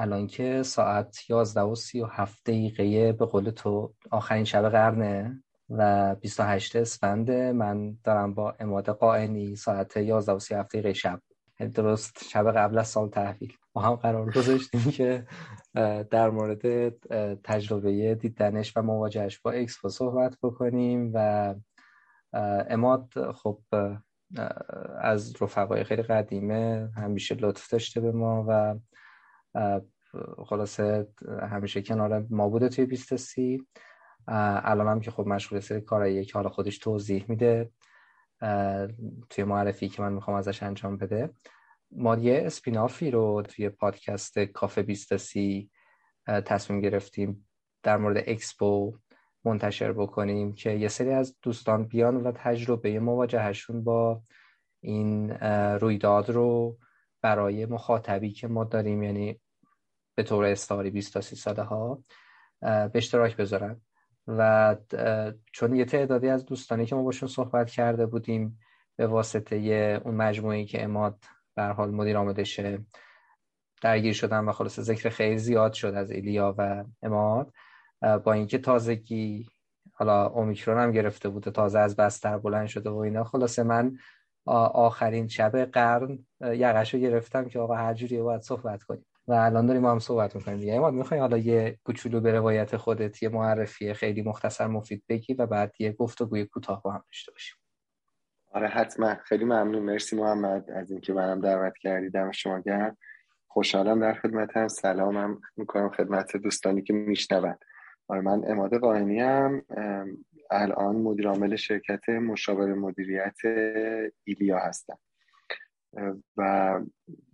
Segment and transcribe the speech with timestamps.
[0.00, 6.76] الان که ساعت 11 و 37 دقیقه به قول تو آخرین شب قرنه و 28
[6.76, 11.20] اسفند من دارم با اماد قائنی ساعت 11 و 37 دقیقه شب.
[11.74, 13.52] درست شب قبل از سال تحویل.
[13.74, 15.26] ما هم قرار گذاشتیم که
[16.10, 16.88] در مورد
[17.42, 21.54] تجربه دیدنش و مواجهش با اکسپو صحبت بکنیم و
[22.70, 23.60] اماد خب
[25.00, 28.74] از رفقای خیلی قدیمه همیشه لطف داشته به ما و
[30.46, 31.08] خلاصه
[31.50, 33.66] همیشه کنار ما بوده توی بیست سی.
[34.26, 37.70] الان هم که خب مشغول سری کارایی که حالا خودش توضیح میده.
[39.30, 41.30] توی معرفی که من می‌خوام ازش انجام بده.
[41.90, 45.70] ما یه اسپینافی رو توی پادکست کافه بیست سی
[46.26, 47.48] تصمیم گرفتیم
[47.82, 48.98] در مورد اکسپو
[49.44, 54.22] منتشر بکنیم که یه سری از دوستان بیان و تجربه مواجهشون با
[54.80, 55.30] این
[55.80, 56.78] رویداد رو
[57.22, 59.02] برای مخاطبی که ما داریم.
[59.02, 59.40] یعنی
[60.20, 62.02] به طور استاری 20 تا 30 ساله ها
[62.60, 63.80] به اشتراک بذارن.
[64.26, 64.76] و
[65.52, 68.58] چون یه تعدادی از دوستانی که ما باشون صحبت کرده بودیم
[68.96, 69.56] به واسطه
[70.04, 72.78] اون مجموعی که اماد به حال مدیر آمدشه
[73.82, 77.52] درگیر شدن و خلاص ذکر خیلی زیاد شد از ایلیا و اماد
[78.24, 79.48] با اینکه تازگی
[79.92, 83.98] حالا اومیکرون هم گرفته بوده تازه از بستر بلند شده و اینا خلاصه من
[84.44, 89.06] آخرین شب قرن یقش رو گرفتم که آقا هر جوری باید صحبت کنیم.
[89.28, 90.78] و الان داریم ما هم صحبت می‌کنیم دیگه.
[90.78, 95.46] ما می‌خوای حالا یه کوچولو به روایت خودت یه معرفی خیلی مختصر مفید بگی و
[95.46, 97.56] بعد یه گفتگوی کوتاه با هم داشته باشیم.
[98.50, 99.14] آره حتما.
[99.14, 99.82] خیلی ممنون.
[99.82, 102.10] مرسی محمد از اینکه منم دعوت کردی.
[102.10, 102.96] دم شما گرم.
[103.48, 104.68] خوشحالم در خدمتم.
[104.68, 107.56] سلامم می‌کنم خدمت دوستانی که میشنون.
[108.08, 109.62] آره من اماده قائنی هم
[110.50, 113.36] الان مدیر عامل شرکت مشاور مدیریت
[114.24, 114.98] ایلیا هستم.
[116.36, 116.80] و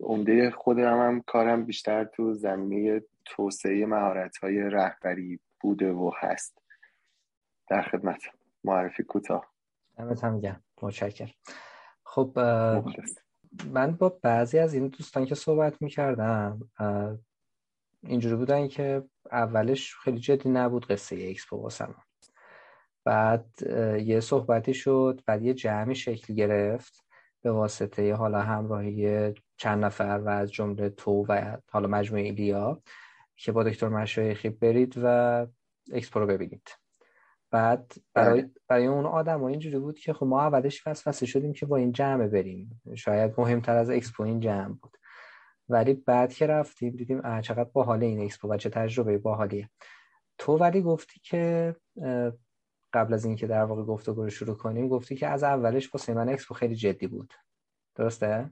[0.01, 6.62] عمده خودم هم کارم بیشتر تو زمینه توسعه مهارت های رهبری بوده و هست.
[7.69, 8.22] در خدمت.
[8.65, 9.53] معرفی کوتاه.
[9.97, 10.65] دمت هم گرم.
[10.83, 11.31] متشکرم.
[12.05, 12.39] خب
[13.71, 16.61] من با بعضی از این دوستان که صحبت می‌کردم
[18.03, 19.03] اینجوری بودن که
[19.33, 21.94] اولش خیلی جدی نبود قصه اکسپو واسم
[23.05, 23.47] بعد
[24.00, 27.06] یه صحبتی شد بعد یه جمعی شکل گرفت.
[27.47, 32.83] به واسطه حالا همراهی چند نفر و از جمله تو و حالا مجموعه ایلیا
[33.37, 35.47] که با دکتر مشایخی برید و
[35.93, 36.69] اکسپو رو ببینید.
[37.51, 38.51] بعد برای, بله.
[38.69, 41.93] برای اون آدم ها اینجوری بود که خب ما اولش وسوسه شدیم که با این
[41.93, 42.81] جمع بریم.
[42.95, 44.97] شاید مهمتر از اکسپو این جمع بود.
[45.69, 49.71] ولی بعد که رفتیم دیدیم چقدر باحال این اکسپو و چه تجربه باحالیه.
[50.39, 51.77] تو ولی گفتی که
[52.97, 56.29] قبل از اینکه در واقع گفتگو رو شروع کنیم گفتی که از اولش واسه من
[56.29, 57.34] اکسپو خیلی جدی بود.
[57.95, 58.51] درسته؟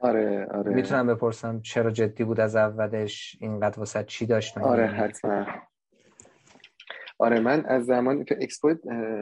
[0.00, 0.74] آره آره.
[0.74, 5.46] می‌تونم بپرسم چرا جدی بود از اولش؟ اینقدر واسه چی داشت؟ آره حتما.
[7.18, 8.74] آره من از زمانی که اکسپو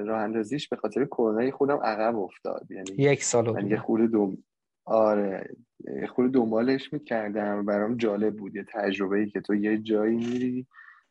[0.06, 2.70] راه اندازیش به خاطر کرونا خورد عقب افتاد.
[2.70, 4.44] یعنی یک سال من یه خورده دوم
[4.84, 5.56] آره
[6.00, 7.64] یه خورده دنبالش می‌کردم.
[7.64, 10.66] برام جالب بود یه تجربه ای که تو یه جایی میری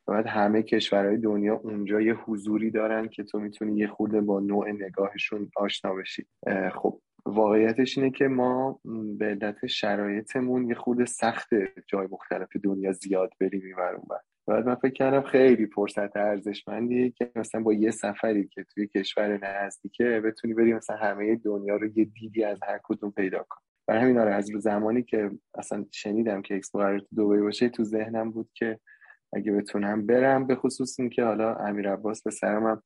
[0.07, 4.39] و بعد همه کشورهای دنیا اونجا یه حضوری دارن که تو می‌تونی یه خورده با
[4.39, 6.25] نوع نگاهشون آشنا بشی.
[6.73, 8.79] خب واقعیتش اینه که ما
[9.17, 11.49] به علت شرایطمون یه خورده سخت
[11.87, 14.07] جای مختلف دنیا زیاد بریم میبر اون
[14.47, 19.39] بعد من فکر کردم خیلی فرصت ارزشمندیه که مثلا با یه سفری که توی کشور
[19.45, 23.61] نزدیکه بتونی بری مثلا همه دنیا رو یه دیدی از هر کدوم پیدا کن.
[23.87, 27.83] برای همین آره از زمانی که اصلا شنیدم که اکسپو قرار تو دبی باشه تو
[27.83, 28.79] ذهنم بود که
[29.33, 32.83] اگه بتونم برم به خصوص این که حالا امیر عباس به سرم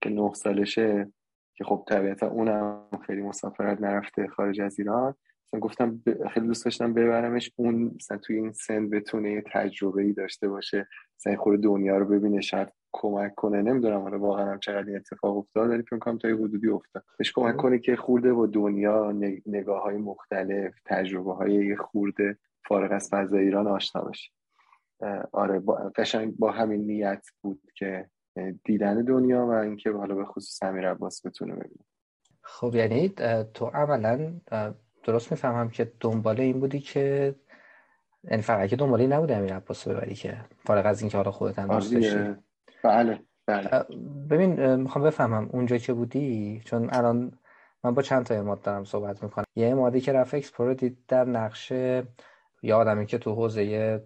[0.00, 1.12] که نه سالشه
[1.54, 5.14] که خب طبیعتا اونم خیلی مسافرت نرفته خارج از ایران.
[5.48, 10.12] مثلا گفتم خیلی دوست داشتم ببرمش اون مثلا توی این سن بتونه یه تجربه ای
[10.12, 10.88] داشته باشه.
[11.18, 13.62] مثلا خود دنیا رو ببینه شاید کمک کنه.
[13.62, 17.04] نمی‌دونم حالا واقعا هم چقدر این اتفاق افتاد ولی فکر کنم تا یه حدودی افتاد.
[17.18, 19.12] بهش کمک کنه که خورده با دنیا
[19.46, 22.38] نگاه های مختلف تجربه های خورده
[22.68, 24.30] فارغ از فضای ایران آشنا بشه
[25.32, 28.08] آره با قشنگ با همین نیت بود که
[28.64, 31.84] دیدن دنیا و اینکه حالا به خصوص امیر عباس بتونه ببینه.
[32.42, 33.08] خب یعنی
[33.54, 34.32] تو عملا
[35.04, 37.34] درست می‌فهمم که دنبال این بودی که
[38.30, 41.68] یعنی فقط که دنبالی نبود امیر عباس ببری که فارغ از اینکه حالا خودت هم
[41.68, 42.34] دوست داشتی.
[42.84, 43.84] بله بله.
[44.30, 47.38] ببین می‌خوام بفهمم اونجا که بودی چون الان
[47.84, 49.44] من با چند تا اماد دارم صحبت می‌کنم.
[49.56, 52.06] یه امادی که رفت اکسپورو دید در نقشه
[52.62, 54.02] یا آدمی که تو حوزه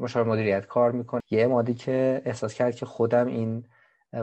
[0.00, 1.20] مشاور مدیریت کار می‌کنه.
[1.30, 3.64] یه امادی که احساس کرد که خودم این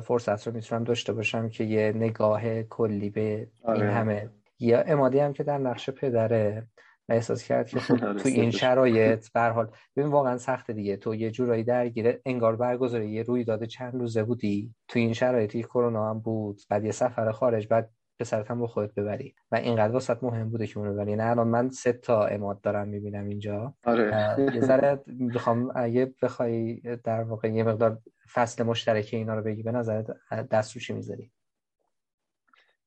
[0.03, 3.91] فرصت رو می‌تونم داشته باشم که یه نگاه کلی به این آره.
[3.91, 4.29] همه.
[4.59, 6.67] یا امادی هم که در نقش پدره
[7.09, 10.97] و احساس کرد که خب آره، تو این شرایط به حال ببین واقعا سخته دیگه.
[10.97, 14.75] تو یه جورایی درگیره انگار برگزاری یه رویداد چند روزه بودی.
[14.87, 17.89] تو این شرایطی کرونا هم بود بعد یه سفر خارج بعد
[18.19, 19.35] پسرت هم با خودت ببری.
[19.51, 21.15] و اینقدر واسط مهم بوده که اونو ببری.
[21.15, 23.73] نه الان من سه تا اماد دارم می‌بینم اینجا.
[23.83, 24.35] آره.
[24.53, 25.03] یه ذره
[25.35, 27.99] بخوام اگه بخوای در واقع یه مقدار
[28.33, 30.05] فصل مشترک اینا رو بگی به نظرت
[30.51, 31.31] دست روشی می‌ذاری؟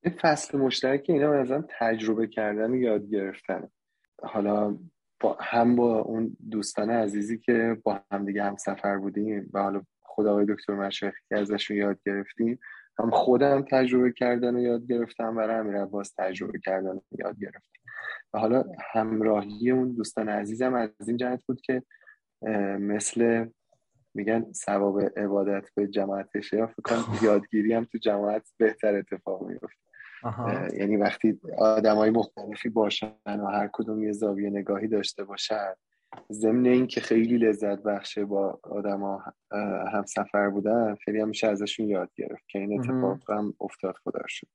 [0.02, 3.69] این فصل مشترک اینا به تجربه کردن و یاد گرفتن.
[4.22, 4.79] حالا
[5.20, 9.82] با هم با اون دوستان عزیزی که با هم دیگه هم سفر بودیم و حالا
[10.02, 12.58] خدا آقای دکتر مشرقی که ازشون یاد گرفتیم
[12.98, 17.81] هم خودم تجربه کردن و یاد گرفتم برای امیر عباس تجربه کردن و یاد گرفتم.
[18.34, 21.82] و حالا همراهی اون دوستان عزیزم از این جهت بود که
[22.81, 23.46] مثل
[24.14, 29.87] میگن ثواب عبادت به جماعت شیعه فکر کنم یادگیری هم تو جماعت بهتر اتفاق میفته
[30.78, 31.40] یعنی وقتی
[31.84, 35.75] های مختلفی باشن و هر کدوم یه زاویه نگاهی داشته باشن
[36.33, 39.23] ضمن این که خیلی لذت بخشه با آدما
[39.93, 44.23] هم سفر بودن خیلی هم میشه ازشون یاد گرفت که این اتفاق هم افتاد خدا
[44.29, 44.49] شد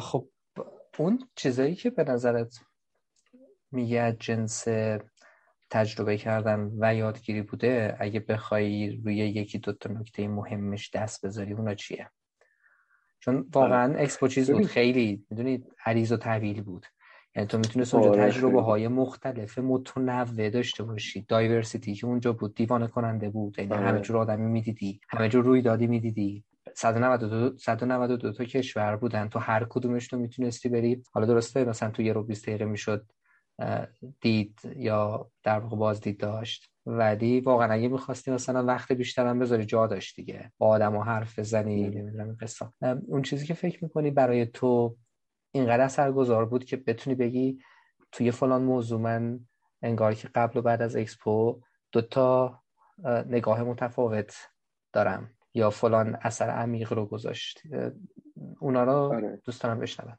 [0.00, 0.28] خب
[0.98, 2.60] اون چیزایی که به نظرت
[3.72, 4.64] میگه جنس
[5.70, 11.74] تجربه کردن و یادگیری بوده اگه بخوای روی یکی دوتا نکته مهمش دست بذاری اونا
[11.74, 12.10] چیه؟
[13.20, 13.94] چون واقعا.
[13.94, 16.86] اکسپو چیز بود خیلی می‌دونید عریض و طویل بود.
[17.36, 21.24] یعنی تو می‌تونست اونجا آره، تجربه های مختلف متنوع داشته باشی.
[21.28, 23.58] دایورسیتی که اونجا بود دیوانه کننده بود.
[23.58, 24.00] یعنی همه آره.
[24.00, 26.44] جور آدمی می‌دیدی همه جور رویدادی می‌دیدی.
[26.74, 29.28] 192 192 تا کشور بودن.
[29.28, 31.02] تو هر کدومش تو می‌تونستی بری.
[31.12, 33.06] حالا درسته مثلا تو یه رو 20 دقیقه می‌شد
[34.20, 36.70] دید یا در واقع بازدید داشت.
[36.86, 40.52] ولی واقعا اگه می‌خواستی مثلا وقت بیشتر هم بذاری جا داشت دیگه.
[40.58, 42.66] با آدم و حرف بزنی نمی‌دونم قصه.
[43.08, 44.96] اون چیزی که فکر می‌کنی برای تو
[45.58, 47.58] اینقدر اثرگذار بود که بتونی بگی
[48.12, 49.40] توی فلان موضوع من
[49.82, 51.60] انگار که قبل و بعد از اکسپو
[51.92, 52.62] دوتا
[53.26, 54.34] نگاه متفاوت
[54.92, 57.62] دارم یا فلان اثر عمیق رو گذاشت.
[58.60, 59.40] اونا رو آره.
[59.44, 60.18] دوست دارم بشنوم.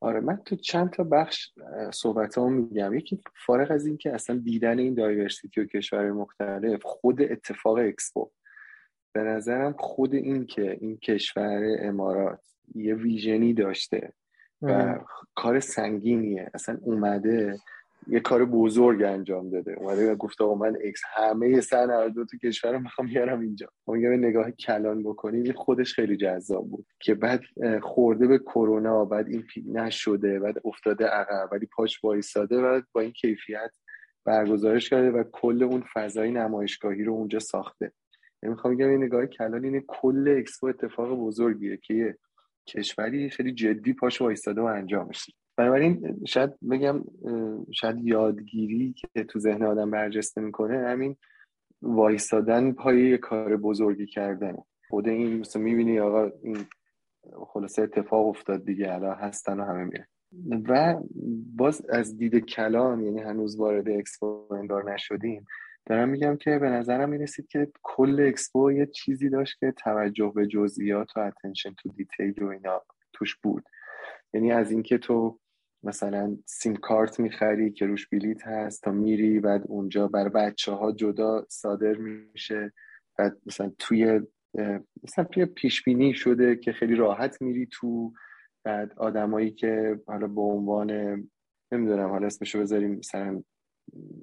[0.00, 1.48] آره من تو چند تا بخش
[1.92, 2.94] صحبت ها میگم.
[2.94, 8.30] یکی فارغ از اینکه اصلا دیدن این دایورسیتی و کشور مختلف خود اتفاق اکسپو.
[9.12, 12.40] به نظرم خود این که این کشور امارات
[12.74, 14.12] یه ویژنی داشته
[14.62, 14.98] و
[15.34, 16.50] کار سنگینیه.
[16.54, 17.58] اصلا اومده
[18.06, 19.72] یه کار بزرگ انجام داده.
[19.72, 23.68] اومده و گفته آقا من اکس همه سن دو تو کشور می‌خوام بیارم اینجا.
[23.88, 27.40] یه نگاه کلان بکنیم خودش خیلی جذاب بود که بعد
[27.82, 33.12] خورده به کرونا بعد این نشده بعد افتاده عقب ولی پاش وایساده و با این
[33.12, 33.70] کیفیت
[34.24, 37.92] برگزارش کرده و کل اون فضای نمایشگاهی رو اونجا ساخته.
[38.42, 42.18] یعنی می‌خوام بگم این نگاه کلان اینه کل اکسپو اتفاق بزرگیه که یه
[42.66, 47.04] کشوری خیلی جدی پاش وایستاده و انجامش بنابراین شاید بگم
[47.72, 51.16] شاید یادگیری که تو ذهن آدم برجسته می‌کنه همین
[51.82, 54.56] وایستادن پای کار بزرگی کردن
[54.88, 56.56] خود این مثلا می‌بینی آقا این
[57.46, 60.08] خلاصه اتفاق افتاد دیگه الان هستن و همه میره
[60.68, 61.00] و
[61.56, 65.44] باز از دید کلان یعنی هنوز وارد اکسپو اندار نشدیم
[65.86, 70.46] دارم میگم که به نظرم می‌رسید که کل اکسپو یه چیزی داشت که توجه به
[70.46, 72.82] جزئیات و attention to detail و اینا
[73.12, 73.64] توش بود.
[74.34, 75.38] یعنی از اینکه تو
[75.82, 80.92] مثلا سیم کارت می‌خری که روش بلیت هست تا میری بعد اونجا بر بچه ها
[80.92, 82.72] جدا صادر میشه.
[83.18, 84.20] بعد مثلا توی
[85.04, 88.12] مثلا توی پیش بینی شده که خیلی راحت میری تو.
[88.64, 90.90] بعد آدمایی که حالا به عنوان
[91.72, 93.42] نمی‌دونم حالا اسمشو بذاریم مثلا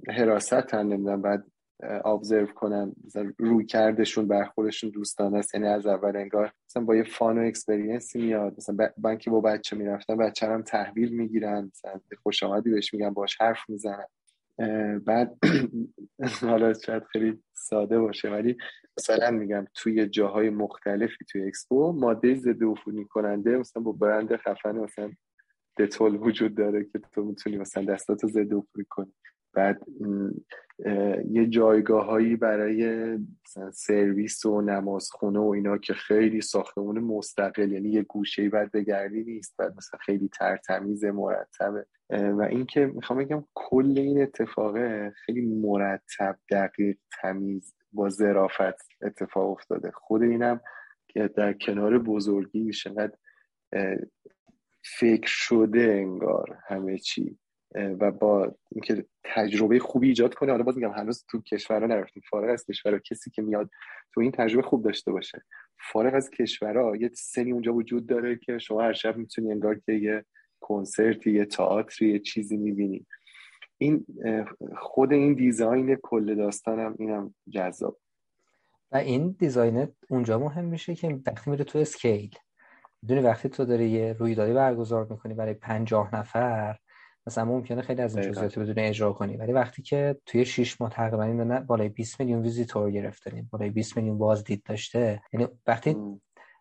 [0.10, 1.46] حراست هم نمی‌دونم بعد
[1.84, 2.94] ابزرو کنن.
[3.06, 7.48] مثلا روی کردشون برخوردشون دوستانه است یعنی از اول انگار مثلا با یه فان و
[7.48, 8.54] اکسپریانسی میاد.
[8.58, 11.72] مثلا بانکی با بچه می‌رفتن بچه هم تحویل می‌گیرن.
[11.74, 14.06] مثلا خوش آمدی بهش میگن باش حرف می‌زنن.
[15.06, 15.38] بعد
[16.42, 18.58] حالا شاید خیلی ساده باشه ولی
[18.98, 24.76] مثلا میگم توی جاهای مختلفی توی اکسپو ماده ضد عفونی کننده مثلا با برند خفن
[24.78, 25.12] مثلا
[25.78, 29.14] دتول وجود داره که تو می‌تونی مثلا دستاتو ضد عفونی کنی.
[29.54, 29.82] بعد
[31.32, 33.20] یه جایگاه هایی برای
[33.74, 39.56] سرویس و نمازخونه و اینا که خیلی ساختمون مستقل یعنی یه گوشه بعد بگردی نیست
[39.58, 41.86] بعد مثلا خیلی ترتمیز مرتبه.
[42.10, 49.92] و اینکه می‌خوام بگم کل این اتفاقه خیلی مرتب دقیق تمیز با ظرافت اتفاق افتاده.
[49.92, 50.62] خود اینم
[51.08, 53.18] که در کنار بزرگی چقدر
[55.00, 57.38] فکر شده انگار همه چی.
[58.00, 62.24] و با اینکه تجربه خوبی ایجاد کنه حالا باز میگم هنوز تو کشورها نرفتیم.
[62.30, 63.70] فارغ از کشورها کسی که میاد
[64.14, 65.44] تو این تجربه خوب داشته باشه.
[65.92, 69.92] فارغ از کشورها یه سنی اونجا وجود داره که شما هر شب می‌تونی انگار که
[69.92, 70.26] یه
[70.60, 73.06] کنسرتی یه تئاتری یه چیزی می‌بینی.
[73.78, 74.06] این
[74.78, 77.98] خود این دیزاین کل داستانم اینم جذاب.
[78.92, 82.36] و این design اونجا مهم میشه که وقتی میره تو scale.
[83.02, 86.78] می‌دونی وقتی تو داری یه رویدادی برگزار می‌کنی برای پنجاه نفر
[87.28, 89.38] مثلا ممکنه خیلی از این جزئیات بتونی اجرا کنی.
[89.38, 93.98] ولی وقتی که توی 6 ماه تقریبا این بالای 20 میلیون ویزیتور گرفته بالای 20
[93.98, 95.22] میلیون بازدید داشته.
[95.34, 95.98] یعنی وقتی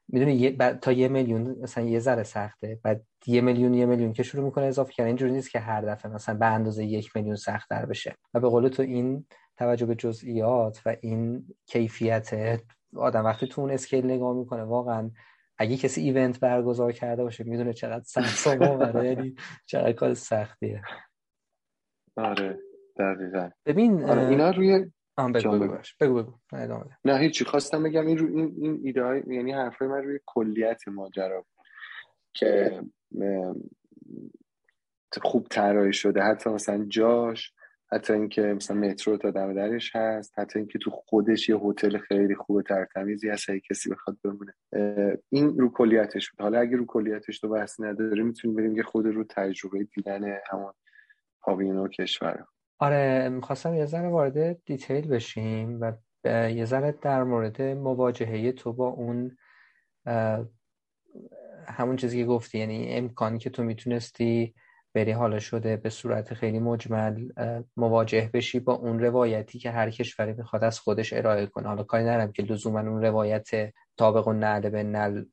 [0.09, 2.79] می‌دونی تا یه میلیون مثلا یه ذره سخته.
[2.83, 5.07] بعد یه میلیون یه میلیون که شروع می‌کنه اضافه کردن.
[5.07, 8.15] اینجوری نیست که هر دفعه مثلا به اندازه یک میلیون سخت‌تر بشه.
[8.35, 12.61] و به قول تو این توجه به جزئیات و این کیفیت
[12.97, 15.11] آدم وقتی تو اون اسکیل نگاه می‌کنه واقعا
[15.59, 18.47] اگه کسی ایونت برگزار کرده باشه می‌دونه چقدر سخت
[18.95, 19.35] و یعنی
[19.67, 20.83] چقدر کار سختیه.
[22.17, 22.59] آره
[22.99, 23.51] دقیقا.
[23.67, 26.85] ببین آره اینا روی بگو بگو بگو, بگو.
[27.05, 27.45] نه هیچی.
[27.45, 31.45] خواستم بگم این رو این, این ایده های یعنی حرفای من روی کلیت ماجرا
[32.35, 32.81] که
[35.23, 36.23] خوب طراحی شده.
[36.23, 37.53] حتی مثلا جاش
[37.93, 42.35] حتی اینکه مثلا مترو تا دم درش هست حتی اینکه تو خودش یه هتل خیلی
[42.35, 44.55] خوب ترتمیزی هست اگه کسی بخواد بمونه.
[45.29, 46.41] این رو کلیتش بود.
[46.41, 50.73] حالا اگه رو کلیتش تو بحث نداره می‌تونیم بریم یه خود رو تجربه دیدن همون
[51.41, 52.45] پاویون کشور.
[52.79, 55.93] آره می‌خواستم یه ذره وارد دیتیل بشیم و
[56.49, 59.37] یه ذره در مورد مواجهه تو با اون
[61.69, 64.55] همون چیزی که گفتی یعنی امکانی که تو می‌تونستی
[64.97, 67.29] بری حالا شده به صورت خیلی مجمل
[67.77, 71.69] مواجه بشی با اون روایتی که هر کشوری می‌خواد از خودش ارائه کنه.
[71.69, 73.49] حالا کاری نرم که لزوما اون روایت
[73.97, 75.25] طابق و نعل به نل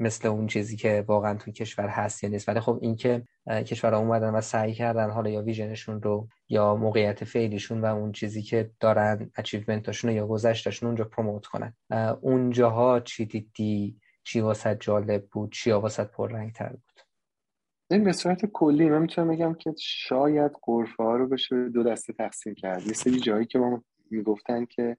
[0.00, 2.48] مثل اون چیزی که واقعا توی کشور هست یا نیست.
[2.48, 7.24] ولی خب این که کشورها اومدن و سعی کردن حالا یا ویژنشون رو یا موقعیت
[7.24, 11.74] فعلیشون و اون چیزی که دارن اچیومنتاشون یا گذشتشون اونجا پروموت کنن.
[12.20, 16.93] اونجاها چی دیدی؟ چی واسط جالب بود؟ چی واسط پررنگتر بود؟
[17.94, 22.12] این به صورت کلی من می‌تونم بگم که شاید قرفه ها رو بشه دو دسته
[22.12, 22.86] تقسیم کرد.
[22.86, 24.96] یه سری جایی که ما می‌گفتن که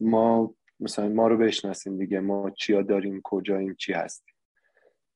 [0.00, 4.34] ما مثلا ما رو بشناسیم دیگه ما چیا داریم کجاییم چی هستیم.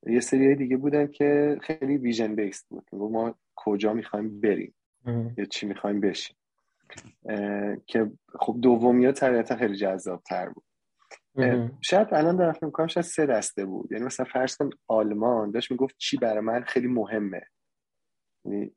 [0.06, 2.88] یه سری دیگه بودن که خیلی ویژن بیست بود.
[2.92, 4.74] ما کجا می‌خوایم بریم؟
[5.36, 6.36] یا چی می‌خوایم بشیم؟
[7.86, 8.10] که
[8.40, 10.64] خب دومی ها طبیعتا خیلی جذاب تر بود.
[11.80, 13.92] شاید الان دارم فکر می‌کنم شاید سه دسته بود.
[13.92, 17.42] یعنی مثلا فرض کن آلمان داشت می‌گفت چی برای من خیلی مهمه.
[18.44, 18.72] یعنی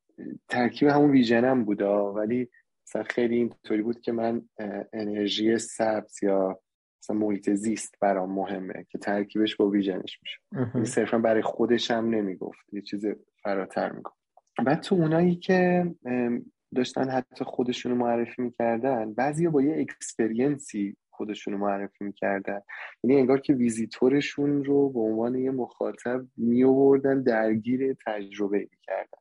[0.49, 2.49] ترکیب همون ویژنم بودا ولی
[2.87, 4.49] مثلا خیلی اینطوری بود که من
[4.93, 6.59] انرژی سبز یا
[7.03, 10.37] مثلا محیط زیست برام مهمه که ترکیبش با ویژنش میشه.
[10.75, 12.59] یعنی صرفا برای خودش هم نمی‌گفت.
[12.73, 13.05] یه چیز
[13.43, 14.17] فراتر می‌گفت.
[14.65, 15.85] بعد تو اونایی که
[16.75, 22.61] داشتن حتی خودشونو معرفی می‌کردن بعضی با یه experience ی خودشون رو معرفی می‌کردن.
[23.03, 29.17] یعنی انگار که ویزیتورشون رو به عنوان یه مخاطب میوردن درگیر تجربه می‌کردن.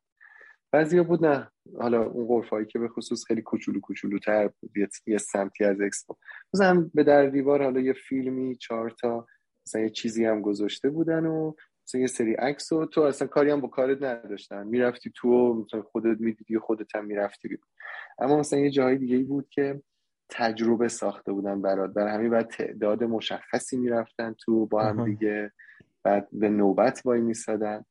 [0.72, 4.70] بعضی بود نه حالا اون غرفه‌هایی که به خصوص خیلی کوچولو کوچولو تر بود
[5.06, 6.16] یه سمتی از اکسپو.
[6.54, 9.26] مثلا به در دیوار حالا یه فیلمی چهار تا
[9.66, 11.52] مثلا یه چیزی هم گذاشته بودن و
[11.86, 14.66] مثلا یه سری عکس و تو اصلا کاری هم با کارت نداشتن.
[14.66, 17.58] می‌رفتی تو مثلا خودت می‌دیدی خودت هم می‌رفتی
[18.18, 19.82] اما مثلا یه جایی دیگه بود که
[20.30, 21.90] تجربه ساخته بودن برات.
[21.90, 25.52] برای همین بعد تعداد مشخصی می‌رفتن تو با هم دیگه
[26.02, 27.84] بعد به نوبت وای میسادن.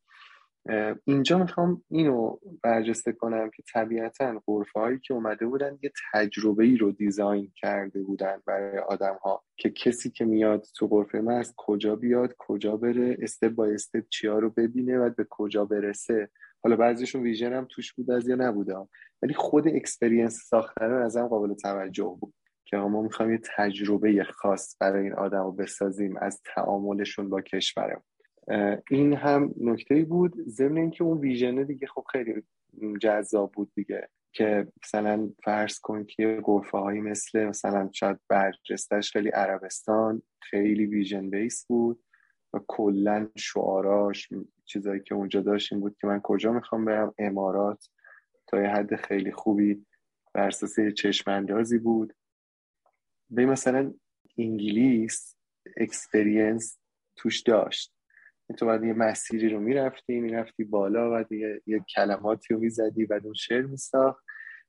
[1.05, 6.77] اینجا می‌خوام اینو برجسته کنم که طبیعتا غرفه هایی که اومده بودن یه تجربه ای
[6.77, 11.53] رو دیزاین کرده بودن برای آدم ها که کسی که میاد تو غرفه من از
[11.57, 16.29] کجا بیاد کجا بره استپ با استپ چیا رو ببینه و به کجا برسه.
[16.63, 18.75] حالا بعضیشون vision هم توش بود از یا نبوده.
[19.21, 22.33] ولی خود experience ساختن هم قابل توجه بود
[22.65, 28.03] که ما می‌خوایم یه تجربه خاص برای این آدم رو بسازیم از تعاملشون با کشورم.
[28.89, 30.33] این هم نکته بود.
[30.47, 32.43] ضمن اینکه اون vision ه دیگه خب خیلی
[33.01, 39.29] جذاب بود دیگه که مثلا فرض کن که غرفه هایی مثل مثلا شاید برجستش خیلی
[39.29, 42.03] عربستان خیلی vision base بود.
[42.53, 44.29] و کلا شعاراش
[44.65, 47.89] چیزایی که اونجا داشتیم بود که من کجا می‌خوام برم؟ امارات.
[48.47, 49.85] تا یه حد خیلی خوبی
[50.33, 52.13] بر اساس چشماندازی بود.
[53.29, 53.93] به مثلا
[54.37, 55.35] انگلیس
[55.77, 56.79] experience
[57.15, 57.93] توش داشت.
[58.57, 61.25] تو بعد یه مسیری رو می‌رفتی می‌رفتی بالا و
[61.65, 64.25] یه, کلماتی رو می‌زدی و اون شعر میساخت.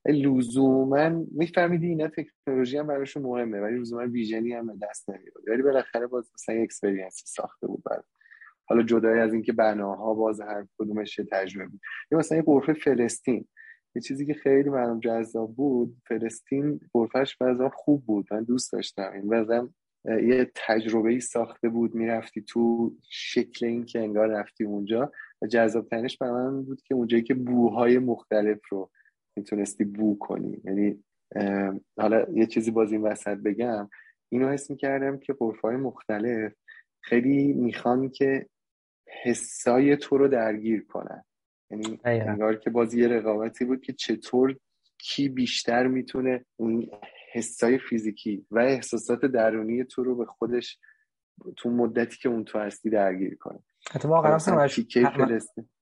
[0.07, 5.49] لزوما میفهمیدی اینا تکنولوژی هم براشون مهمه ولی لزوما vision ی هم دست نمیاد.
[5.49, 8.02] ولی بالاخره باز مثلا experience ساخته بود برای
[8.64, 11.80] حالا جدای از اینکه بناها باز هر کدومش یه تجربه بود.
[12.12, 13.49] یا مثلا یه غرفه فلسطین.
[13.95, 18.26] یه چیزی که خیلی برام جذاب بود فلسطین غرفش بعضا خوب بود.
[18.30, 19.12] من دوست داشتم.
[19.12, 19.69] این بعضا
[20.04, 21.95] یه تجربه ای ساخته بود.
[21.95, 25.12] می‌رفتی تو شکل این که انگار رفتی اونجا.
[25.42, 28.90] و جذاب ترینش برای من بود که اونجایی که بوهای مختلف رو
[29.37, 30.60] می‌تونستی بو کنی.
[30.64, 31.04] یعنی
[31.96, 33.88] حالا یه چیزی باز این وسط بگم.
[34.28, 36.52] اینو حس می‌کردم که های مختلف
[37.00, 38.46] خیلی می‌خوان که
[39.25, 41.25] حسای تو رو درگیر کنن.
[41.70, 44.56] یعنی انگار که باز یه رقابتی بود که چطور
[44.99, 46.87] کی بیشتر می‌تونه اون
[47.32, 50.78] حسای فیزیکی و احساسات درونی تو رو به خودش
[51.56, 53.58] تو مدتی که اون تو هستی درگیر کنه.
[53.90, 54.80] حتی واقعا همش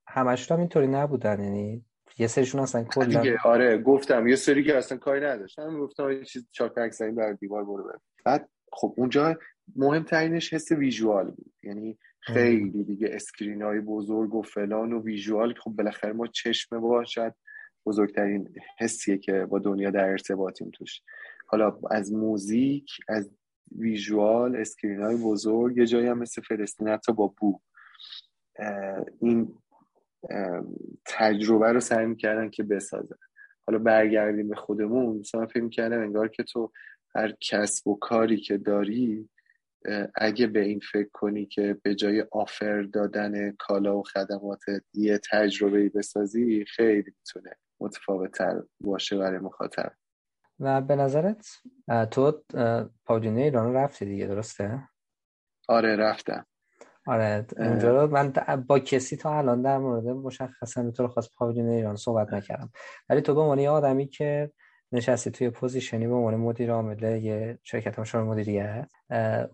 [0.07, 1.43] همش هم اینطوری نبودن.
[1.43, 1.85] یعنی
[2.17, 6.47] یه سریشون اصلا کلا آره گفتم یه سری که اصلا کاری نداشتن گفتم یه چیز
[6.51, 7.99] چاک اکسری بر دیوار برو بر.
[8.25, 9.37] بعد خب اونجا
[9.75, 11.53] مهمترینش حس visual بود.
[11.63, 15.53] یعنی خیلی دیگه screen های بزرگ و فلان و visual.
[15.53, 17.35] خب بالاخره ما چشم باشد
[17.85, 21.01] بزرگترین حسیه که با دنیا در ارتباطیم توش.
[21.47, 23.31] حالا از موزیک از
[23.77, 27.59] visual screen های بزرگ یه جایی هم مثل فلسطین حتی با بو.
[29.21, 29.57] این
[31.05, 33.15] تجربه رو سعی می‌کردن که بسازن.
[33.67, 35.17] حالا برگردیم به خودمون.
[35.17, 36.71] مثلا فکر می‌کردم انگار که تو
[37.15, 39.29] هر کسب و کاری که داری
[40.15, 44.61] اگه به این فکر کنی که به جای آفر دادن کالا و خدمات
[44.93, 49.91] یه تجربه بسازی خیلی می‌تونه متفاوت تر باشه برای مخاطب.
[50.59, 51.47] و به نظرت
[52.11, 52.43] تو
[53.05, 54.89] پاودینه ایران رفتی دیگه درسته؟
[55.67, 56.45] آره رفتم.
[57.09, 58.33] آره اونجا رو من
[58.67, 62.71] با کسی تا الان در مورد مشخصا تو رو خواست پاودینه ایران صحبت نکردم.
[63.09, 64.51] ولی تو به عنوان آدمی که
[64.91, 68.89] نشستی توی پوزیشنی به عنوان مدیر عامل یه شرکت مشاور مدیریت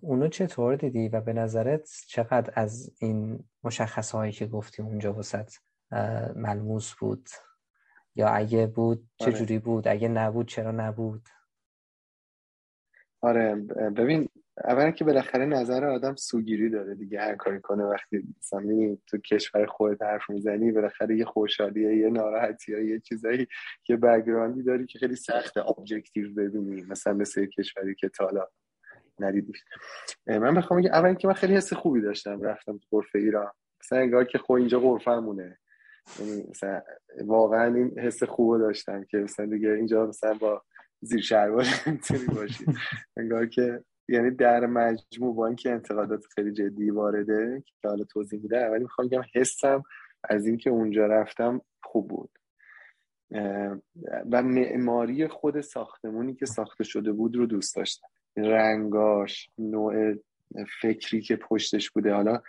[0.02, 5.54] اونو چطور دیدی و به نظرت چقدر از این مشخص هایی که گفتی اونجا وسط
[6.36, 7.30] ملموس بود؟
[8.16, 9.34] یا اگه بود چه آره.
[9.34, 11.28] جوری بود؟ اگه نبود چرا نبود؟
[13.22, 13.56] آره
[13.98, 14.30] ببین
[14.64, 19.66] اولا که بالاخره نظر آدم سوگیری داره دیگه هر کاری کنه وقتی مثلا تو کشور
[19.66, 23.48] خودت حرف می‌زنی بالاخره یه خوشحالیه یه ناراحتی یه چیزایی
[23.84, 28.48] که بگراندی داری که خیلی سخته ابجکتیو ببینی مثلا مثل کشوری که تالا
[29.20, 29.64] ندیدیش.
[30.28, 33.52] من بخوام بگم اولا که من خیلی حس خوبی داشتم رفتم تو غرفه ایران.
[33.84, 35.58] مثلا انگار که خب اینجا غرفه‌مونه.
[36.20, 36.82] یعنی مثلا
[37.26, 40.64] واقعا این حس خوب داشتم که مثلا دیگه اینجا مثلا با
[41.02, 41.26] زیر
[41.88, 42.66] می‌تونی باشی.
[43.18, 48.70] انگار که یعنی در مجموع با اینکه انتقادات خیلی جدی وارده که حالا توضیح میده
[48.70, 49.84] ولی می‌خوام بگم حسم
[50.24, 52.30] از اینکه اونجا رفتم خوب بود.
[54.32, 58.08] و معماری خود ساختمونی که ساخته شده بود رو دوست داشتم.
[58.38, 60.14] رنگاش نوع
[60.82, 62.14] فکری که پشتش بوده.
[62.14, 62.42] حالا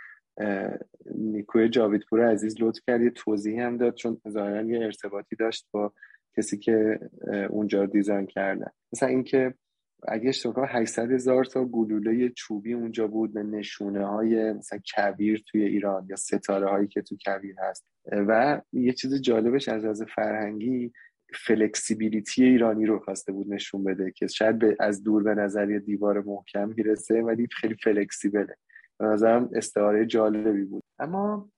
[1.14, 5.92] نیکوی جاویدپور عزیز لطف کرد یه توضیحی هم داد چون ظاهرا یه ارتباطی داشت با
[6.36, 7.00] کسی که
[7.50, 8.70] اونجا دیزاین کردن.
[8.92, 9.54] مثلا اینکه
[10.08, 15.62] اگه اشتباه 800 هزار تا گلوله چوبی اونجا بود به نشونه های مثلا کویر توی
[15.62, 20.92] ایران یا ستاره هایی که تو کویر هست و یه چیز جالبش از از فرهنگی
[21.34, 25.78] flexibility ایرانی رو خواسته بود نشون بده که شاید به از دور به نظر یه
[25.78, 28.56] دیوار محکم می‌رسه ولی خیلی flexible ه.
[28.98, 30.82] به نظرم استعاره جالبی بود.
[30.98, 31.50] اما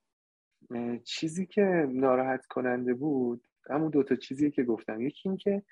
[1.03, 5.01] چیزی که ناراحت کننده بود همون دوتا چیزی که گفتم.
[5.01, 5.63] یکی این که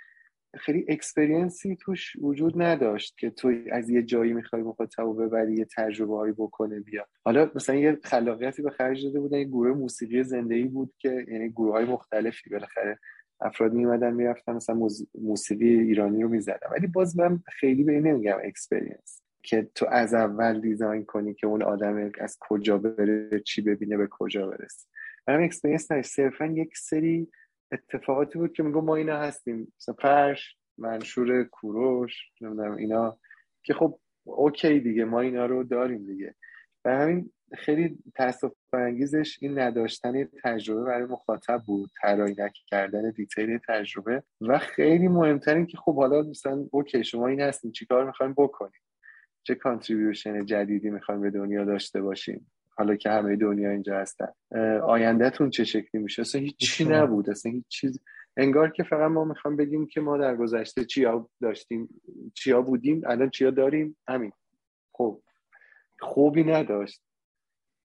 [0.58, 5.67] خیلی experience ی توش وجود نداشت که تو از یه جایی می‌خوای مخاطب ببری یه
[5.78, 7.06] تجربه هایی بکنه بیا.
[7.26, 11.50] حالا مثلا یه خلاقیتی به خرج داده بودن یه گروه موسیقی زنده بود که یعنی
[11.50, 13.00] گروه های مختلفی بالاخره
[13.41, 16.70] افراد میمدن می‌رفتن مثلا موسیقی ایرانی رو می‌زدن.
[16.72, 21.48] ولی باز من خیلی به این نمیگم experience که تو از اول design کنی که
[21.48, 24.88] اون آدم از کجا بره چی ببینه به کجا برسه.
[25.28, 27.28] من experience صرفا یک سری
[27.72, 29.74] اتفاقاتی بود که میگم ما اینا هستیم.
[29.80, 33.18] مثلا فرش منشور کوروش نمی‌دونم اینا
[33.64, 36.36] که خب okay دیگه ما اینا رو داریم دیگه.
[36.86, 44.24] و همین خیلی تاسف برانگیزش این نداشتن تجربه برای مخاطب بود طراحی نکردن detail تجربه.
[44.42, 48.82] و خیلی مهمتر این که خب حالا مثلا okay شما این هستین چیکار می‌خوایم بکنیم؟
[49.44, 54.28] چه contribution جدیدی می‌خوایم به دنیا داشته باشیم؟ حالا که همه دنیا اینجا هستن.
[54.84, 57.30] آیندهتون چه شکلی میشه؟ اصلا هیچ چی نبود.
[57.30, 58.00] اصلا هیچ چیز.
[58.38, 61.90] انگار که فقط ما می‌خوام بگیم که ما در گذشته چیا داشتیم
[62.34, 64.32] چیا بودیم الان چیا داریم؟ همین.
[64.92, 65.22] خب
[66.00, 67.02] خوبی نداشت.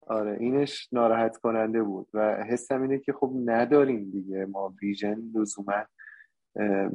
[0.06, 4.44] آره اینش ناراحت کننده بود و حسم اینه که خب نداریم دیگه.
[4.44, 5.84] ما vision لزوما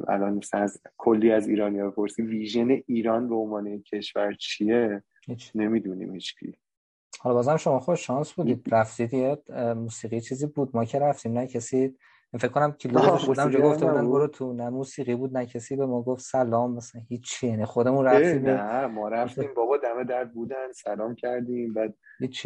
[0.08, 5.02] الان مثلا از کلی از ایرانی ها پرسی ویژن ایران به عنوان کشور چیه؟
[5.54, 6.58] نمی‌دونیم هیچکی.
[7.20, 9.38] حالا بازم شما خوش شانس بودید رفتید یه
[9.74, 10.76] موسیقی چیزی بود.
[10.76, 11.96] ما که رفتیم نه کسی.
[12.40, 14.52] فکر کنم کلو بودم جو گفته بودن برو تو.
[14.52, 18.86] نه موسیقی بود نه کسی به ما گفت سلام مثلا هیچ یعنی خودمون رفتیم نه
[18.86, 19.54] ما رفتیم.
[19.56, 21.72] بابا دم در بودن سلام کردیم.
[21.72, 21.94] بعد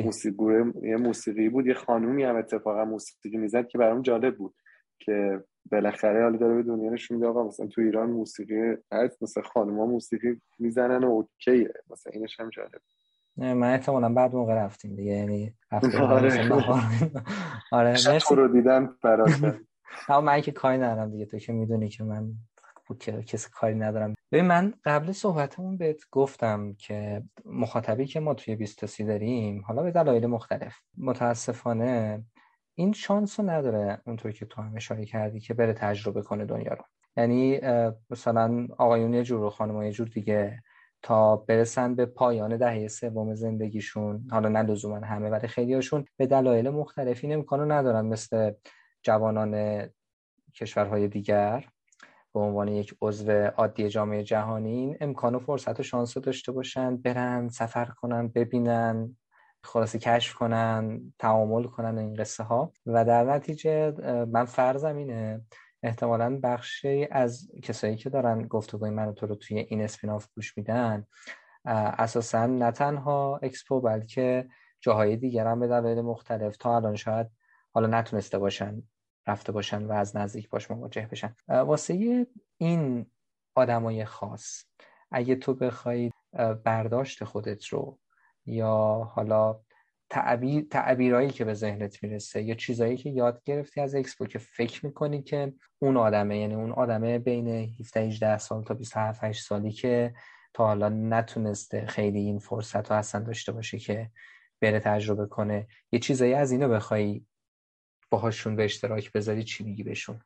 [0.04, 1.66] موسیقی یه موسیقی بود.
[1.66, 4.54] یه خانومی هم اتفاقا موسیقی می‌زد که برام جالب بود.
[4.98, 9.42] که بالاخره حالا داره به دنیا نشون میده آقا مثلا تو ایران موسیقی هست مثلا
[9.42, 11.72] خانوما موسیقی می‌زنن و اوکیه.
[11.90, 13.01] مثلا اینش هم جالب نه
[13.36, 16.50] من احتمالا بعد موقع رفتیم دیگه یعنی هفته آره.
[17.70, 19.30] آره تو رو دیدم برات
[20.08, 22.34] اما من که کاری ندارم دیگه تو که می‌دونی که من
[23.26, 24.14] کسی کاری ندارم.
[24.32, 29.90] ببین من قبل صحبتمون بهت گفتم که مخاطبی که ما توی 20 داریم حالا به
[29.90, 30.76] دلایل مختلف.
[30.98, 32.24] متاسفانه
[32.74, 36.72] این شانس رو نداره اونطور که تو هم اشاره کردی که بره تجربه کنه دنیا
[36.72, 36.84] رو.
[37.16, 37.60] یعنی
[38.10, 40.62] مثلا آقایون یه جور و خانم یه جور دیگه.
[41.02, 44.28] تا برسن به پایان دهه سوم زندگیشون.
[44.30, 48.06] حالا نه لزوما همه ولی خیلی هاشون به دلایل مختلفی این امکانو ندارن.
[48.06, 48.52] مثل
[49.02, 49.82] جوانان
[50.54, 51.64] کشورهای دیگر
[52.34, 56.96] به عنوان یک عضو عادی جامعه جهانی این امکان و فرصت و شانس داشته باشن
[56.96, 59.16] برن سفر کنن ببینن
[59.64, 63.90] خلاصه کشف کنن تعامل کنن این قصه ها و در نتیجه
[64.24, 65.40] من فرضم اینه
[65.82, 71.06] احتمالا بخشی از کسایی که دارن گفتگوی من تو رو توی این اسپیناف گوش میدن
[71.64, 74.48] اساسا نه تنها اکسپو بلکه
[74.80, 77.26] جاهای دیگر هم به دلایل مختلف تا الان شاید
[77.72, 78.82] حالا نتونسته باشن
[79.26, 81.34] رفته باشن و از نزدیک باش مواجه بشن.
[81.48, 82.26] واسه
[82.58, 83.06] این
[83.54, 84.64] آدمای خاص
[85.10, 86.10] اگه تو بخوای
[86.64, 87.98] برداشت خودت رو
[88.46, 89.60] یا حالا
[90.12, 94.86] تعبیر تعبیرایی که به ذهنت می‌رسه یا چیزایی که یاد گرفتی از اکسپو که فکر
[94.86, 99.70] می‌کنی که اون آدمه یعنی اون آدمه بین 17 18 سال تا 27 8 سالی
[99.70, 100.14] که
[100.54, 104.10] تا حالا نتونسته خیلی این فرصت رو اصلا داشته باشه که
[104.60, 105.66] بره تجربه کنه.
[105.92, 107.24] یه چیزایی از اینو بخوای
[108.10, 110.20] باهاشون به اشتراک بذاری چی میگی بهشون؟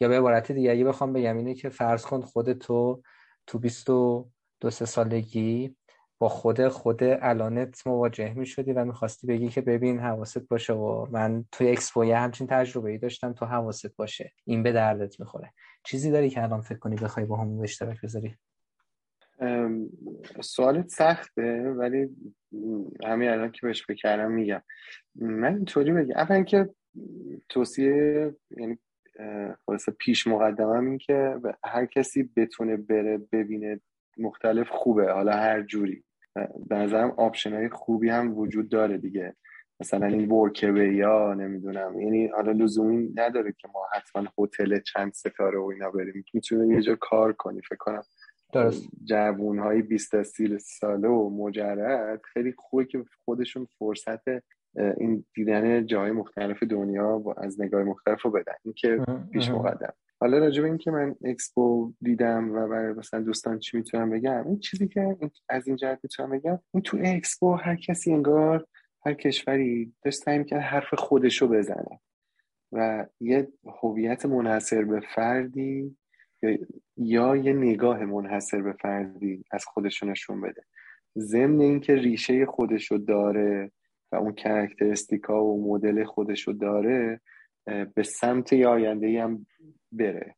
[0.00, 3.02] یا به عبارت دیگه بخوام بگم اینه که فرض کن خودتو
[3.46, 5.76] تو 22 سالگی
[6.18, 11.06] با خود خود الانت مواجه می شدی و می‌خواستی بگی که ببین حواست باشه و
[11.10, 14.32] من توی اکسپو همچین تجربه ای داشتم تو حواست باشه.
[14.44, 15.52] این به دردت می‌خوره.
[15.84, 18.36] چیزی داری که الان فکر کنی بخوای با هم اشتراک بذاری؟
[20.40, 22.08] سوالت سخته ولی
[23.04, 24.62] همین الان که بهش بکرم میگم.
[25.14, 26.16] من اینطوری بگم.
[26.16, 26.68] اول که
[27.48, 28.78] توصیه یعنی
[29.66, 33.80] خلاصه پیش مقدمم این که هر کسی بتونه بره ببینه
[34.18, 35.12] مختلف خوبه.
[35.12, 36.04] حالا هر جوری.
[36.68, 39.34] به نظرم option های خوبی هم وجود داره دیگه.
[39.80, 42.00] مثلا این workaway یا نمی‌دونم.
[42.00, 46.24] یعنی حالا لزومی نداره که ما حتما هتل چند ستاره و اینا بریم.
[46.34, 48.02] می‌تونه یه جا کار کنی فکر کنم.
[48.52, 48.88] درست.
[49.04, 54.28] جوون های 20 سی ساله و مجرد خیلی خوبه که خودشون فرصت
[54.96, 58.54] این دیدن جای مختلف دنیا و از نگاه مختلف رو بدن.
[58.64, 59.92] این که پیش مقدم.
[60.20, 64.58] حالا راجع به اینکه من اکسپو دیدم و برای مثلا دوستان چی می‌تونم بگم این
[64.58, 65.16] چیزی که
[65.48, 68.66] از این جهت می‌تونم بگم این تو اکسپو هر کسی انگار
[69.06, 72.00] هر کشوری داشت سعی می‌کرد حرف خودشو بزنه
[72.72, 73.48] و یه
[73.82, 75.96] هویت منحصر به فردی
[76.96, 80.62] یا, یه نگاه منحصر به فردی از خودشو نشون بده.
[81.18, 83.72] ضمن اینکه ریشه خودشو داره
[84.12, 87.20] و اون کرکترستیکا و مدل خودشو داره
[87.94, 89.46] به سمت یه آینده هم
[89.96, 90.36] بره.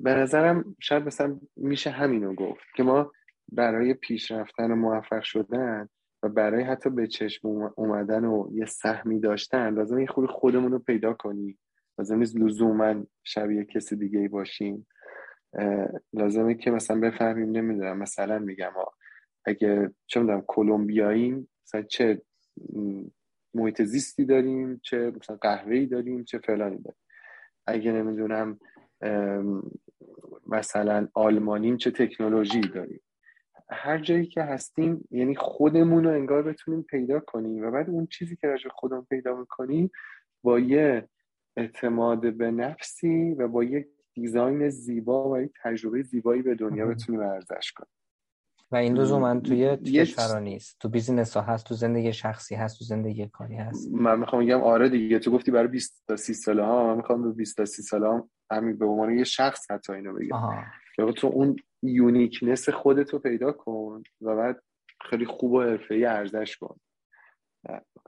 [0.00, 3.12] به نظرم شاید مثلا میشه همینو گفت که ما
[3.52, 5.88] برای پیشرفتن و موفق شدن
[6.22, 10.78] و برای حتی به چشم اومدن و یه سهمی داشتن لازم یه خوبی خودمون رو
[10.78, 11.58] پیدا کنیم.
[11.98, 14.86] لازم نیست لزوما شبیه کسی دیگه ای باشیم.
[16.12, 18.92] لازمه که مثلا بفهمیم نمی‌دونم مثلا میگم ها
[19.44, 22.22] اگه چه می‌دونم کلمبیاییم مثلا چه
[23.54, 27.00] محیط زیستی داریم چه مثلا قهوه‌ای داریم چه فلانی داریم.
[27.66, 28.58] اگه نمی‌دونم
[30.46, 33.00] مثلا آلمانیم چه تکنولوژی داریم؟
[33.70, 38.36] هر جایی که هستیم یعنی خودمون رو انگار بتونیم پیدا کنیم و بعد اون چیزی
[38.36, 39.90] که راجع خودمون پیدا می‌کنیم
[40.42, 41.08] با یه
[41.56, 47.20] اعتماد به نفسی و با یک design زیبا و یک تجربه زیبایی به دنیا بتونیم
[47.20, 47.95] عرضه‌ش کنیم.
[48.72, 52.84] و این من توی کشورا نیست تو بیزینس ها هست تو زندگی شخصی هست تو
[52.84, 53.88] زندگی کاری هست.
[53.92, 57.22] من می‌خوام بگم آره دیگه تو گفتی برای 20 تا 30 ساله ها من می‌خوام
[57.22, 60.64] به 20 تا 30 ساله ها همین به عنوان یه شخص حتی اینو بگم.
[61.16, 64.62] تو اون uniqueness خودتو پیدا کن و بعد
[65.10, 66.76] خیلی خوب و حرفه‌ای عرضه‌ش کن.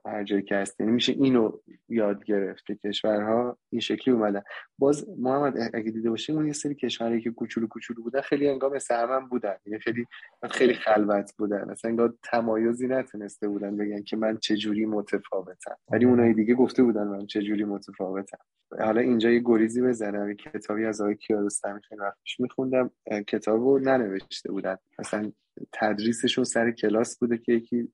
[0.09, 1.53] هر جایی که هستی یعنی میشه اینو
[1.89, 4.43] یاد گرفت که کشورها این شکلی اومدن.
[4.79, 8.75] باز محمد اگه دیده باشیم اون یه سری کشورهایی که کوچولو کوچولو بودن خیلی انگار
[8.75, 9.57] مثل هم بودن.
[9.67, 10.07] یعنی خیلی
[10.51, 11.71] خیلی خلوت بودن.
[11.71, 15.77] مثلا انگار تمایزی نتونسته بودن بگن که من چه جوری متفاوتم.
[15.91, 18.39] ولی اونایی دیگه گفته بودن من چه جوری متفاوتم.
[18.81, 20.35] حالا اینجا یه گریزی بزنم.
[20.35, 22.91] کتابی از آقای کیارستمی خیلی وقت میخوندم.
[23.27, 24.77] کتابو ننوشته بودن.
[24.99, 25.33] مثلا
[25.73, 27.93] تدریسشون سر کلاس بوده که یکی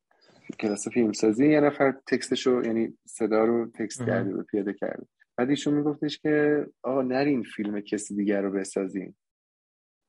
[0.60, 5.06] کلاس فیلمسازی یه نفر تکستشو یعنی صدا رو تکست کرده و پیاده کرده.
[5.36, 9.14] بعد ایشون میگفتش که آقا نرین فیلم کسی دیگر رو بسازین.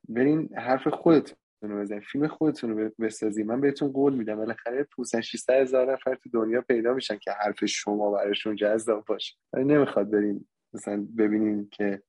[0.10, 2.02] برین حرف خودتون رو بزنین.
[2.02, 3.48] فیلم خودتون رو بسازین.
[3.48, 4.36] من بهتون قول میدم.
[4.36, 9.36] بالاخره 500 600 هزار نفر تو دنیا پیدا میشن که حرف شما براشون جذاب باشه.
[9.54, 12.02] ولی نمی‌خواد برین مثلا ببینین که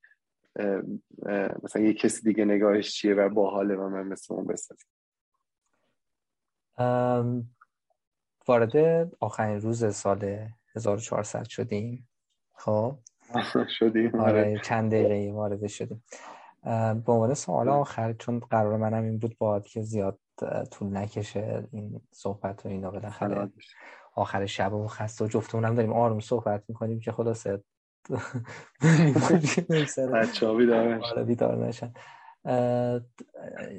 [1.62, 4.86] مثلا یه کسی دیگه نگاهش چیه و باحاله و من مثل اون بسازیم
[8.48, 8.76] وارد
[9.20, 12.08] آخرین روز سال 1400 شدیم.
[12.52, 12.98] خب؟
[13.78, 14.60] شدیم آره, آره.
[14.64, 16.04] چند دقیقه وارد شدیم.
[17.06, 20.18] به عنوان سوال آخر چون قرار منم این بود باید که زیاد
[20.70, 23.50] طول نکشه این صحبت و اینا بالاخره
[24.14, 27.64] آخر شب و خسته و جفتمونم داریم آروم صحبت می‌کنیم که خلاصه.
[30.12, 31.92] بچه ها بیدار آره، نشن.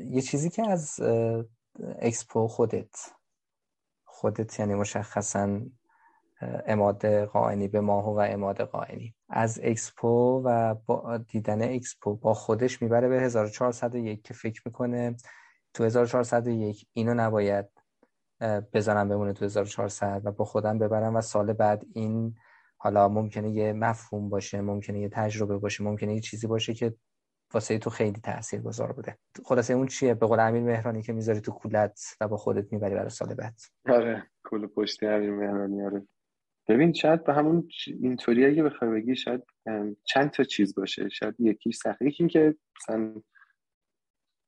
[0.10, 1.00] یه چیزی که از
[2.00, 3.17] اکسپو خودت
[4.18, 5.62] خودت یعنی مشخصا
[6.42, 9.16] عماد قائنی بما هو عماد قائنی.
[9.30, 15.16] از اکسپو و با دیدن اکسپو با خودش می‌بره به 1401 که فکر می‌کنه
[15.74, 17.66] تو 1401 اینو نباید
[18.74, 22.36] بزنم بمونه تو 1400 و با خودم ببرم و سال بعد این
[22.78, 26.96] حالا ممکنه یه مفهوم باشه ممکنه یه تجربه باشه ممکنه یه چیزی باشه که
[27.54, 29.18] واسه تو خیلی تاثیر گذار بوده.
[29.46, 32.96] خلاصه اون چیه؟ به قول امیر مهرانی که می‌ذاری تو کولت و با خودت می‌بری
[32.96, 33.60] برای سال بعد.
[33.90, 36.08] آره کل پشتی امیر مهرانی آره.
[36.68, 39.44] ببین شاید به همون اینطوری اگه بخوای بگی شاید
[40.04, 41.10] چند تا چیز باشه.
[41.10, 42.02] شاید یکی سخت.
[42.02, 43.22] یکی که مثلا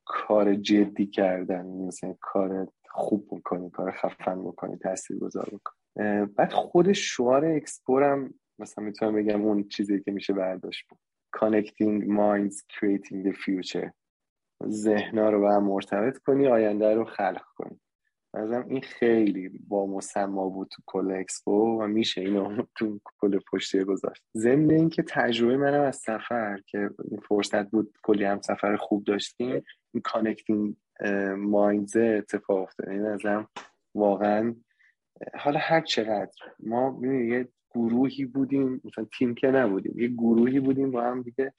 [0.05, 6.91] کار جدی کردن مثلا کار خوب بکنی کار خفن بکنی تاثیر گذار بکنی بعد خود
[6.91, 10.99] شعار اکسپورم مثلا می‌تونم بگم اون چیزی که میشه برداشت بود.
[11.31, 13.89] Connecting minds creating the future.
[14.67, 17.79] ذهنا رو به هم مرتبط کنی آینده رو خلق کنی.
[18.33, 23.83] ازم این خیلی با مسما بود تو کل اکسپو و میشه اینو تو کل پشتی
[23.83, 24.23] گذاشت.
[24.37, 29.63] ضمن اینکه تجربه منم از سفر که این فرصت بود کلی هم سفر خوب داشتیم
[29.93, 30.75] این connecting
[31.37, 32.89] minds اتفاق افتاد.
[32.89, 33.47] این ازم
[33.95, 34.55] واقعا
[35.39, 41.03] حالا هر چقدر ما یه گروهی بودیم مثلا تیم که نبودیم یه گروهی بودیم با
[41.03, 41.53] هم دیگه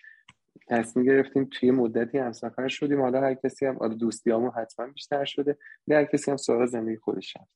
[0.69, 5.25] تصمیم گرفتیم توی مدتی هم سفر شدیم حالا هر کسی هم حالا دوستیامون حتما بیشتر
[5.25, 5.57] شده
[5.89, 7.47] نه هر کسی هم سراغ زندگی خودش هم.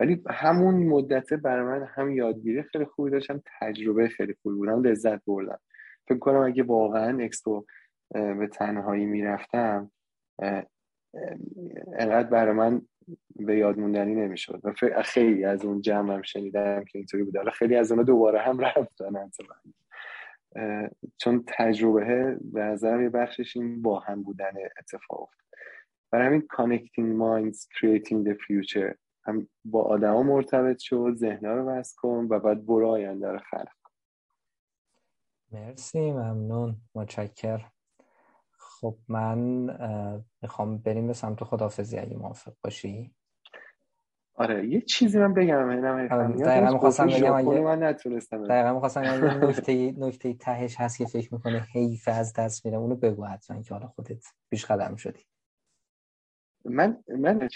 [0.00, 5.24] ولی همون مدته برای من هم یادگیری خیلی خوبی داشتم تجربه خیلی خوبی بودم لذت
[5.24, 5.58] بردم
[6.08, 7.66] فکر کنم اگه واقعا اکسپو
[8.12, 9.90] به تنهایی می‌رفتم
[11.98, 12.82] انقدر برای من
[13.36, 14.62] به یاد موندنی نمی‌شد.
[15.04, 18.58] خیلی از اون جمع هم شنیدم که اینطوری بود حالا خیلی از اونها دوباره هم
[18.58, 19.30] رفتن.
[21.18, 25.44] چون تجربه به نظر یه بخشش این با هم بودن اتفاق افتاد.
[26.10, 28.94] برای همین connecting minds creating the future.
[29.24, 33.68] هم با آدما مرتبط شد ذهنها رو بس کن و بعد برو آینده رو خلق
[35.52, 36.76] مرسی ممنون.
[36.94, 37.60] متشکر
[38.80, 39.66] خب من
[40.42, 43.14] می‌خوام بریم به سمت خدافزی اگه موافق باشی.
[44.34, 48.44] آره یه چیزی من بگم اینم دقیقا می‌خواستم بگم اگه من نتونستم.
[48.44, 49.10] دقیقا می‌خواستم یه
[49.48, 52.78] نکته نکته تهش هست که فکر می‌کنه حیف از دست میره.
[52.78, 55.24] اونو بگو حتما که حالا خودت پیش قدم شدی.
[56.64, 57.48] من من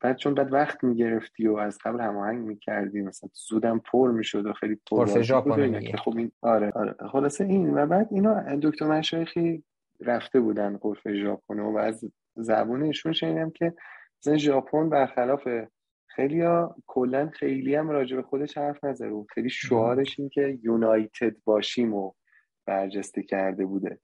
[0.00, 4.52] بعد چون بعد وقت می‌گرفتی و از قبل هماهنگ می‌کردی مثلا زودم پر می‌شد و
[4.52, 5.06] خیلی پر
[6.04, 6.94] خب این آره آره.
[7.12, 9.64] خلاصه این و بعد اینا دکتر مشایخی
[10.00, 12.04] رفته بودن قرف ژاپن و از
[12.36, 13.74] زبون ایشون شنیدم که
[14.20, 15.48] مثلا ژاپن برخلاف
[16.06, 20.58] خیلی ها کلا خیلی هم راجع به خودش حرف نزده بود خیلی شعارش این که
[20.62, 22.12] یونایتد باشیم و
[22.66, 23.98] برجسته کرده بوده.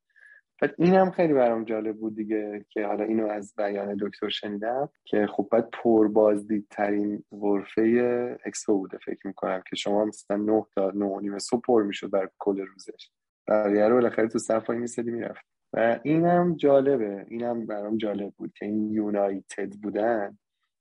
[0.62, 4.88] بعد این هم خیلی برام جالب بود دیگه که حالا اینو از بیان دکتر شنیدم
[5.04, 8.98] که خب بعد پر بازدیدترین غرفه اکسپو بوده.
[8.98, 12.60] فکر می‌کنم که شما مثلا 9 تا 9 و نیم صبح پر می‌شد بر کل
[12.60, 13.10] روزش.
[13.48, 18.66] بقیه رو بالاخره تو صفایی میسدی می‌رفت و اینم جالبه اینم برام جالب بود که
[18.66, 20.38] این یونایتد بودن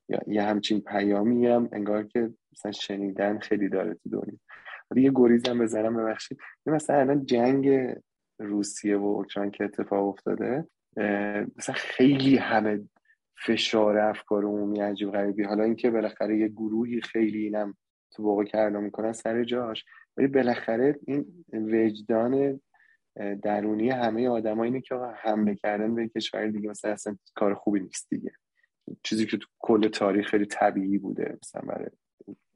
[0.09, 4.37] یا یه همچین پیامی هم انگار که مثلا شنیدن خیلی داره تو دنیا.
[4.95, 6.37] یه گریزم بزنم ببخشید.
[6.65, 7.95] مثلا الان جنگ
[8.39, 10.67] روسیه و اوکراین که اتفاق افتاده
[11.57, 12.81] مثلا خیلی همه
[13.45, 15.43] فشار افکار عمومی عجیب غریبی.
[15.43, 17.77] حالا اینکه بالاخره یه گروهی خیلی اینم
[18.11, 19.85] تو واقع کرده می‌کنن سر جاش
[20.17, 22.59] ولی بالاخره این وجدان
[23.41, 28.09] درونی همه آدم اینه که حمله کردن به کشور دیگه مثلا اصلا کار خوبی نیست
[28.09, 28.31] دیگه.
[29.03, 31.89] چیزی که تو کل تاریخ خیلی طبیعی بوده مثلا برای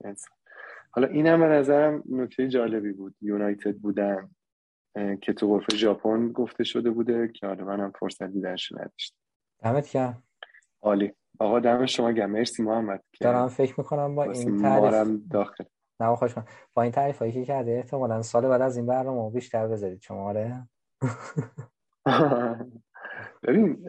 [0.03, 0.37] انسان.
[0.91, 3.15] حالا این هم به نظرم نکته جالبی بود.
[3.21, 4.29] یونایتد بودن
[5.21, 9.17] که تو غرفه ژاپن گفته شده بوده که حالا منم فرصت دیدنش نداشتم.
[9.59, 10.23] دمت گرم.
[10.81, 11.13] عالی.
[11.39, 12.31] آقا دم شما گرم.
[12.31, 13.03] مرسی محمد.
[13.21, 15.63] دارم فکر می‌کنم با این تعریف داخل.
[15.99, 16.45] نه خوش من.
[16.73, 20.29] با این تعریف هایی که کرده احتمالا سال بعد از این برنامه بیشتر بذارید شما
[20.29, 20.67] آره؟
[23.43, 23.87] ببین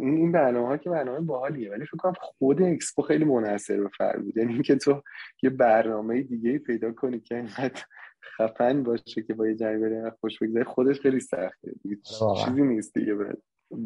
[0.00, 4.22] این برنامه ها که برنامه باحالیه ولی فکر کنم خود اکسپو خیلی منحصر به فرد
[4.22, 4.36] بود.
[4.36, 5.02] یعنی اینکه تو
[5.42, 7.82] یه برنامه دیگه پیدا کنی که اینقدر
[8.36, 11.70] خفن باشه که با یه بری خوش بگذاری خودش خیلی سخته.
[12.44, 13.14] چیزی نیست دیگه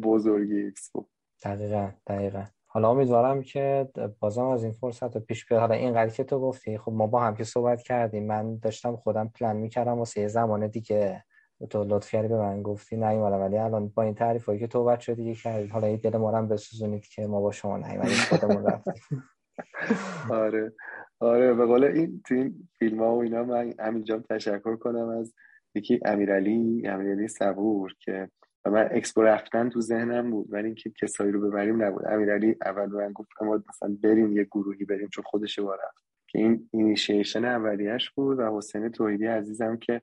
[0.03, 1.07] بزرگی اکسپو.
[1.43, 2.43] دقیقا دقیقا.
[2.73, 5.61] حالا امیدوارم که بازم از این فرصت رو پیش بیاد.
[5.61, 9.27] حالا اینقدر که تو گفتی خب ما با هم که صحبت کردیم من داشتم خودم
[9.27, 11.23] پلن می‌کردم واسه یه زمان دیگه.
[11.69, 15.15] تو لطف به من گفتی نیومدم ولی الان با این تعریف هایی که تو بچه
[15.15, 15.67] دیگه کردی.
[15.67, 19.23] حالا این دل ما هم بسوزونید که ما با شما نیومدیم خودمون رفتیم.
[20.43, 20.73] آره.
[21.19, 25.33] آره به قول این تو این فیلم ها و اینا من همینجا تشکر کنم از
[25.75, 28.29] یکی امیرعلی امیرعلی صبور که
[28.65, 32.05] و من اکسپو رفتن تو ذهنم بود ولی اینکه کسایی رو ببریم نبود.
[32.07, 36.05] امیرعلی اول من گفت ما مثلا بریم یه گروهی بریم چون خودش رفت.
[36.27, 40.01] که این اینیشیشن اولیش بود و حسین توحیدی عزیزم که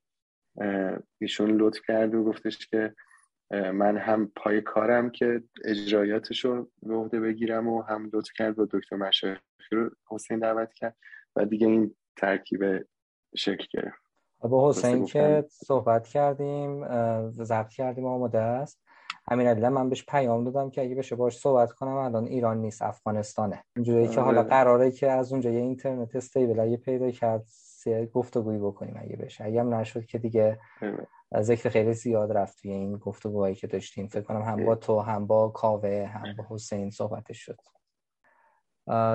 [1.19, 2.95] ایشون لطف کرد و گفتش که
[3.51, 6.71] من هم پای کارم که اجرایاتش رو
[7.11, 9.41] به بگیرم و هم لطف کرد با دکتر مشایخی
[9.71, 10.97] رو حسین دعوت کرد
[11.37, 12.87] و دیگه این ترکیب
[13.37, 14.08] شکل گرفت.
[14.41, 16.85] با حسین که صحبت کردیم
[17.31, 18.83] ضبط کردیم آماده است.
[19.31, 23.65] امین من بهش پیام دادم که اگه بشه باش صحبت کنم الان ایران نیست افغانستانه.
[23.77, 24.49] اینجوری که حالا آره.
[24.49, 27.47] قراره که از اونجا یه اینترنت استیبل اگه پیدا کرد
[28.15, 29.45] گفتگویی بکنیم اگه بشه.
[29.45, 30.59] اگه هم نشد که دیگه
[31.41, 34.09] ذکر خیلی زیاد رفت توی این گفتگوهایی که داشتیم.
[34.09, 37.61] فکر کنم هم با تو هم با کاوه هم با حسین صحبتش شد.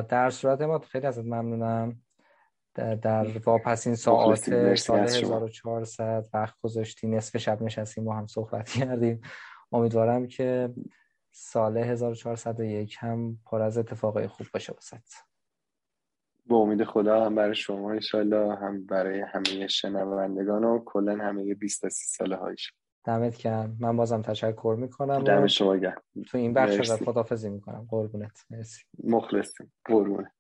[0.10, 2.02] در صورت ما خیلی ازت ممنونم.
[2.76, 7.08] در واپسین ساعت سال 1400 وقت گذاشتی.
[7.08, 9.22] نصف شب نشستیم با هم صحبت کردیم.
[9.72, 10.70] امیدوارم که
[11.32, 15.02] سال 1401 هم پر از اتفاقای خوب باشه واسه
[16.46, 21.90] با امید خدا هم برای شما انشالله هم برای همه شنوندگان و کلا همه 20
[21.90, 22.74] 30 ساله هایش.
[23.06, 23.78] دمت گرم.
[23.80, 26.02] من بازم تشکر می‌کنم دم شما گرم.
[26.28, 27.88] تو این بخش ازت خدافظی می‌کنم.
[27.90, 28.46] قربونت.
[28.50, 28.84] مرسی.
[29.04, 29.74] مخلصیم.
[29.86, 30.32] قربونت.